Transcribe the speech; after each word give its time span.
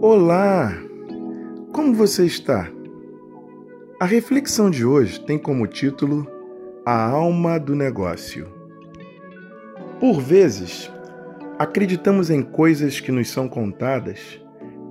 Olá! 0.00 0.72
Como 1.72 1.92
você 1.92 2.24
está? 2.24 2.70
A 3.98 4.04
reflexão 4.04 4.70
de 4.70 4.84
hoje 4.84 5.18
tem 5.18 5.36
como 5.36 5.66
título 5.66 6.24
A 6.86 7.10
Alma 7.10 7.58
do 7.58 7.74
Negócio. 7.74 8.46
Por 9.98 10.20
vezes, 10.20 10.88
acreditamos 11.58 12.30
em 12.30 12.42
coisas 12.42 13.00
que 13.00 13.10
nos 13.10 13.28
são 13.28 13.48
contadas 13.48 14.40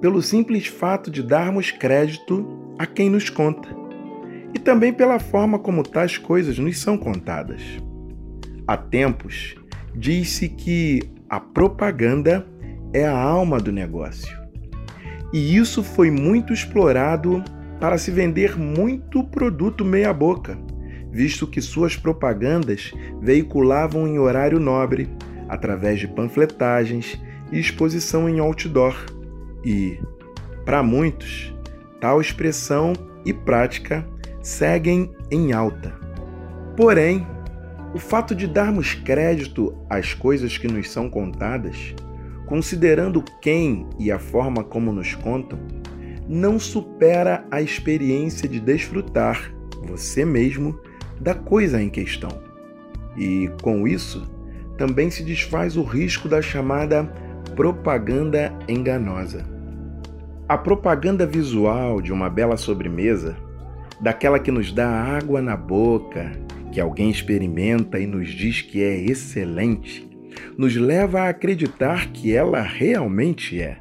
pelo 0.02 0.22
simples 0.22 0.68
fato 0.68 1.10
de 1.10 1.24
darmos 1.24 1.72
crédito 1.72 2.46
a 2.78 2.86
quem 2.86 3.10
nos 3.10 3.30
conta 3.30 3.70
e 4.54 4.60
também 4.60 4.92
pela 4.92 5.20
forma 5.20 5.58
como 5.58 5.84
tais 5.84 6.18
coisas 6.18 6.60
nos 6.60 6.80
são 6.80 6.98
contadas. 6.98 7.62
Há 8.68 8.76
tempos, 8.76 9.56
diz-se 9.96 10.50
que 10.50 11.00
a 11.30 11.40
propaganda 11.40 12.46
é 12.92 13.06
a 13.06 13.18
alma 13.18 13.58
do 13.58 13.72
negócio. 13.72 14.47
E 15.34 15.58
isso 15.58 15.84
foi 15.84 16.10
muito 16.10 16.54
explorado 16.54 17.44
para 17.80 17.98
se 17.98 18.12
vender 18.12 18.58
muito 18.58 19.24
produto 19.24 19.84
meia-boca, 19.86 20.58
visto 21.12 21.46
que 21.46 21.62
suas 21.62 21.96
propagandas 21.96 22.94
veiculavam 23.22 24.08
em 24.08 24.18
horário 24.20 24.60
nobre, 24.60 25.10
através 25.48 26.00
de 26.00 26.08
panfletagens 26.08 27.20
e 27.52 27.60
exposição 27.60 28.28
em 28.28 28.40
outdoor. 28.40 28.96
E, 29.64 30.00
para 30.66 30.82
muitos, 30.82 31.54
tal 32.00 32.22
expressão 32.22 32.94
e 33.26 33.34
prática 33.34 34.08
seguem 34.42 35.12
em 35.30 35.52
alta. 35.52 35.94
Porém, 36.76 37.26
o 37.94 38.00
fato 38.00 38.36
de 38.36 38.48
darmos 38.48 38.94
crédito 38.94 39.76
às 39.90 40.14
coisas 40.14 40.58
que 40.58 40.68
nos 40.68 40.90
são 40.92 41.10
contadas 41.10 41.96
considerando 42.48 43.24
quem 43.42 43.86
e 44.00 44.12
a 44.12 44.18
forma 44.18 44.64
como 44.64 44.92
nos 44.92 45.14
contam, 45.14 45.60
não 46.28 46.60
supera 46.60 47.46
a 47.52 47.62
experiência 47.62 48.50
de 48.50 48.60
desfrutar 48.60 49.54
você 49.86 50.26
mesmo 50.26 50.80
da 51.20 51.36
coisa 51.36 51.82
em 51.82 51.90
questão. 51.90 52.30
E 53.16 53.50
com 53.62 53.88
isso, 53.88 54.30
também 54.78 55.10
se 55.10 55.24
desfaz 55.24 55.78
o 55.78 55.84
risco 55.84 56.28
da 56.28 56.42
chamada 56.42 57.04
propaganda 57.56 58.54
enganosa. 58.68 59.46
A 60.48 60.58
propaganda 60.58 61.26
visual 61.26 62.02
de 62.02 62.14
uma 62.14 62.30
bela 62.30 62.56
sobremesa, 62.56 63.36
daquela 64.00 64.40
que 64.40 64.52
nos 64.52 64.72
dá 64.72 64.88
água 64.88 65.42
na 65.42 65.58
boca, 65.58 66.32
que 66.72 66.80
alguém 66.80 67.10
experimenta 67.10 68.00
e 68.00 68.06
nos 68.06 68.30
diz 68.30 68.62
que 68.62 68.84
é 68.84 68.96
excelente, 68.98 70.08
nos 70.58 70.76
leva 70.76 71.22
a 71.22 71.30
acreditar 71.30 72.12
que 72.12 72.34
ela 72.34 72.62
realmente 72.62 73.62
é. 73.62 73.78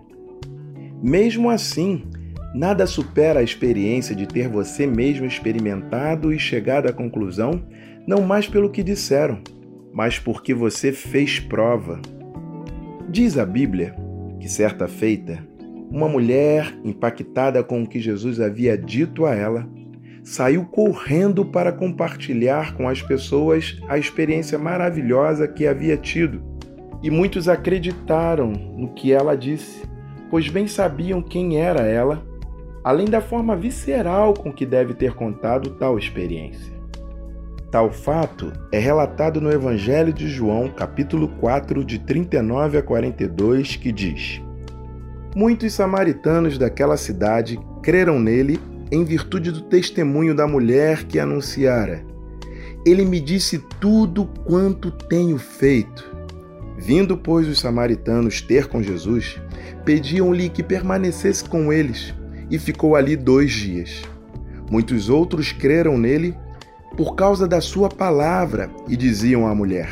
Mesmo 1.03 1.49
assim, 1.49 2.05
nada 2.55 2.87
supera 2.87 3.41
a 3.41 3.43
experiência 3.43 4.15
de 4.15 4.27
ter 4.27 4.49
você 4.49 4.87
mesmo 4.87 5.25
experimentado 5.25 6.33
e 6.33 6.39
chegado 6.39 6.89
à 6.89 6.93
conclusão, 6.93 7.63
não 8.07 8.23
mais 8.23 8.47
pelo 8.47 8.71
que 8.71 8.83
disseram, 8.83 9.41
mas 9.93 10.19
porque 10.19 10.53
você 10.53 10.93
fez 10.93 11.41
prova. 11.41 12.01
Diz 13.09 13.39
a 13.39 13.47
Bíblia 13.47 13.95
que, 14.39 14.49
certa 14.49 14.87
feita, 14.87 15.39
uma 15.91 16.09
mulher, 16.09 16.75
impactada 16.85 17.63
com 17.63 17.83
o 17.83 17.89
que 17.89 18.01
Jesus 18.01 18.41
havia 18.41 18.77
dito 18.77 19.25
a 19.25 19.35
ela, 19.35 19.67
saiu 20.23 20.65
correndo 20.65 21.45
para 21.45 21.73
compartilhar 21.73 22.75
com 22.75 22.89
as 22.89 23.01
pessoas 23.01 23.81
a 23.89 23.97
experiência 23.97 24.59
maravilhosa 24.59 25.47
que 25.47 25.67
havia 25.67 25.97
tido. 25.97 26.56
E 27.03 27.11
muitos 27.11 27.49
acreditaram 27.49 28.51
no 28.51 28.95
que 28.95 29.13
ela 29.13 29.37
disse, 29.37 29.83
pois 30.31 30.49
bem 30.49 30.67
sabiam 30.67 31.23
quem 31.23 31.61
era 31.61 31.83
ela, 31.83 32.23
além 32.83 33.07
da 33.07 33.21
forma 33.21 33.57
visceral 33.57 34.33
com 34.35 34.53
que 34.53 34.65
deve 34.65 34.95
ter 34.95 35.15
contado 35.15 35.71
tal 35.71 35.99
experiência. 35.99 36.75
Tal 37.71 37.91
fato 37.91 38.53
é 38.73 38.79
relatado 38.79 39.41
no 39.41 39.51
Evangelho 39.51 40.13
de 40.13 40.29
João, 40.29 40.69
capítulo 40.69 41.29
4, 41.41 41.85
de 41.85 41.99
39 41.99 42.79
a 42.79 42.83
42, 42.83 43.77
que 43.77 43.93
diz: 43.93 44.41
Muitos 45.35 45.75
samaritanos 45.75 46.57
daquela 46.57 46.97
cidade 46.97 47.59
creram 47.83 48.19
nele 48.19 48.59
em 48.91 49.05
virtude 49.05 49.51
do 49.51 49.63
testemunho 49.63 50.35
da 50.35 50.47
mulher 50.47 51.05
que 51.05 51.19
anunciara: 51.19 52.05
Ele 52.87 53.05
me 53.05 53.21
disse 53.21 53.59
tudo 53.81 54.27
quanto 54.45 54.91
tenho 54.91 55.37
feito. 55.37 56.16
Vindo, 56.79 57.17
pois, 57.17 57.49
os 57.49 57.61
samaritanos 57.61 58.41
ter 58.41 58.67
com 58.67 58.83
Jesus, 58.83 59.41
pediam-lhe 59.85 60.49
que 60.49 60.63
permanecesse 60.63 61.45
com 61.45 61.73
eles, 61.73 62.15
e 62.51 62.59
ficou 62.59 62.95
ali 62.95 63.17
dois 63.17 63.53
dias. 63.53 64.03
Muitos 64.71 65.09
outros 65.09 65.53
creram 65.53 65.99
nele 65.99 66.37
por 66.97 67.15
causa 67.15 67.47
da 67.47 67.61
sua 67.61 67.89
palavra 67.89 68.71
e 68.89 68.97
diziam 68.97 69.47
à 69.47 69.55
mulher: 69.55 69.89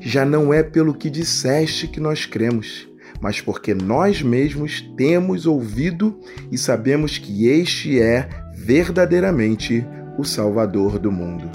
Já 0.00 0.24
não 0.24 0.52
é 0.52 0.62
pelo 0.62 0.94
que 0.94 1.10
disseste 1.10 1.86
que 1.86 2.00
nós 2.00 2.26
cremos, 2.26 2.88
mas 3.20 3.40
porque 3.40 3.74
nós 3.74 4.22
mesmos 4.22 4.80
temos 4.96 5.46
ouvido 5.46 6.18
e 6.50 6.58
sabemos 6.58 7.18
que 7.18 7.46
este 7.48 8.00
é 8.00 8.28
verdadeiramente 8.54 9.86
o 10.18 10.24
Salvador 10.24 10.98
do 10.98 11.10
mundo. 11.10 11.50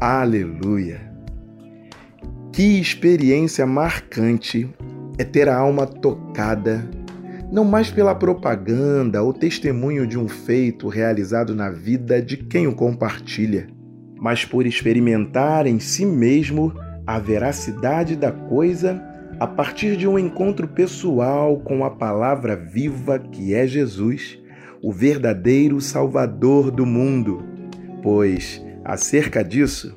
Aleluia! 0.00 1.09
Que 2.52 2.80
experiência 2.80 3.64
marcante 3.64 4.68
é 5.16 5.22
ter 5.22 5.48
a 5.48 5.56
alma 5.56 5.86
tocada, 5.86 6.84
não 7.52 7.64
mais 7.64 7.92
pela 7.92 8.12
propaganda 8.12 9.22
ou 9.22 9.32
testemunho 9.32 10.04
de 10.04 10.18
um 10.18 10.28
feito 10.28 10.88
realizado 10.88 11.54
na 11.54 11.70
vida 11.70 12.20
de 12.20 12.36
quem 12.36 12.66
o 12.66 12.74
compartilha, 12.74 13.68
mas 14.20 14.44
por 14.44 14.66
experimentar 14.66 15.64
em 15.64 15.78
si 15.78 16.04
mesmo 16.04 16.74
a 17.06 17.20
veracidade 17.20 18.16
da 18.16 18.32
coisa 18.32 19.00
a 19.38 19.46
partir 19.46 19.96
de 19.96 20.08
um 20.08 20.18
encontro 20.18 20.66
pessoal 20.66 21.60
com 21.60 21.84
a 21.84 21.90
palavra 21.90 22.56
viva 22.56 23.18
que 23.18 23.54
é 23.54 23.64
Jesus, 23.64 24.38
o 24.82 24.92
verdadeiro 24.92 25.80
Salvador 25.80 26.72
do 26.72 26.84
mundo. 26.84 27.44
Pois, 28.02 28.60
acerca 28.84 29.44
disso, 29.44 29.96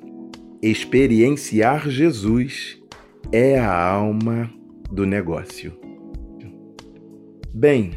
experienciar 0.69 1.89
Jesus 1.89 2.81
é 3.33 3.59
a 3.59 3.69
alma 3.69 4.49
do 4.89 5.05
negócio. 5.05 5.73
Bem, 7.53 7.91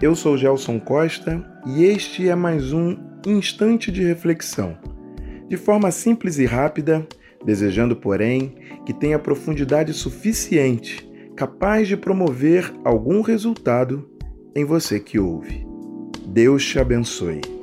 eu 0.00 0.16
sou 0.16 0.38
Gelson 0.38 0.80
Costa 0.80 1.44
e 1.66 1.84
este 1.84 2.30
é 2.30 2.34
mais 2.34 2.72
um 2.72 2.96
instante 3.26 3.92
de 3.92 4.02
reflexão. 4.02 4.78
De 5.50 5.58
forma 5.58 5.90
simples 5.90 6.38
e 6.38 6.46
rápida, 6.46 7.06
desejando, 7.44 7.94
porém, 7.94 8.54
que 8.86 8.94
tenha 8.94 9.18
profundidade 9.18 9.92
suficiente, 9.92 11.06
capaz 11.36 11.86
de 11.86 11.96
promover 11.96 12.72
algum 12.84 13.20
resultado 13.20 14.08
em 14.56 14.64
você 14.64 14.98
que 14.98 15.18
ouve. 15.18 15.66
Deus 16.26 16.64
te 16.64 16.78
abençoe. 16.78 17.61